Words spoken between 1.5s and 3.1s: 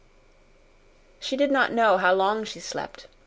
not know how long she slept.